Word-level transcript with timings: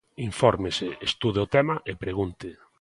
Infórmese, 0.29 0.87
estude 1.09 1.39
o 1.45 1.51
tema 1.55 1.75
e 1.89 1.91
pregunte. 2.03 2.49